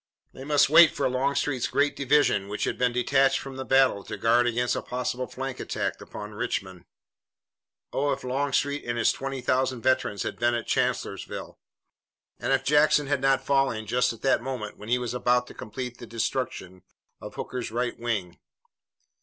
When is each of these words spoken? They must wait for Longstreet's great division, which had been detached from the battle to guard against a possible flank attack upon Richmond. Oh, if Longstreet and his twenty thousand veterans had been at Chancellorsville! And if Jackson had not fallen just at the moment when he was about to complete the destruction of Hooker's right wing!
They 0.33 0.43
must 0.43 0.67
wait 0.67 0.89
for 0.89 1.07
Longstreet's 1.07 1.67
great 1.67 1.95
division, 1.95 2.47
which 2.47 2.63
had 2.63 2.75
been 2.75 2.91
detached 2.91 3.37
from 3.37 3.57
the 3.57 3.63
battle 3.63 4.03
to 4.05 4.17
guard 4.17 4.47
against 4.47 4.75
a 4.75 4.81
possible 4.81 5.27
flank 5.27 5.59
attack 5.59 6.01
upon 6.01 6.33
Richmond. 6.33 6.85
Oh, 7.93 8.11
if 8.11 8.23
Longstreet 8.23 8.83
and 8.83 8.97
his 8.97 9.11
twenty 9.11 9.41
thousand 9.41 9.83
veterans 9.83 10.23
had 10.23 10.39
been 10.39 10.55
at 10.55 10.65
Chancellorsville! 10.65 11.59
And 12.39 12.51
if 12.51 12.63
Jackson 12.63 13.05
had 13.05 13.21
not 13.21 13.45
fallen 13.45 13.85
just 13.85 14.11
at 14.11 14.23
the 14.23 14.39
moment 14.39 14.79
when 14.79 14.89
he 14.89 14.97
was 14.97 15.13
about 15.13 15.45
to 15.49 15.53
complete 15.53 15.99
the 15.99 16.07
destruction 16.07 16.81
of 17.21 17.35
Hooker's 17.35 17.69
right 17.69 17.99
wing! 17.99 18.39